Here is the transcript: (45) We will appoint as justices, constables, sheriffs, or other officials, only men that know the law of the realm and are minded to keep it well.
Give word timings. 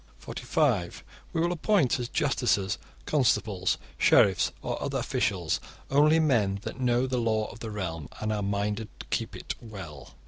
(45) 0.17 1.03
We 1.31 1.41
will 1.41 1.51
appoint 1.51 1.99
as 1.99 2.09
justices, 2.09 2.79
constables, 3.05 3.77
sheriffs, 3.99 4.51
or 4.63 4.81
other 4.81 4.97
officials, 4.97 5.59
only 5.91 6.19
men 6.19 6.57
that 6.63 6.79
know 6.79 7.05
the 7.05 7.19
law 7.19 7.45
of 7.51 7.59
the 7.59 7.69
realm 7.69 8.09
and 8.19 8.33
are 8.33 8.41
minded 8.41 8.89
to 8.99 9.05
keep 9.11 9.35
it 9.35 9.53
well. 9.61 10.15